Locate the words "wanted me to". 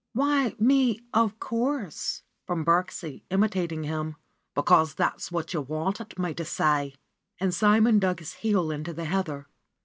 5.61-6.43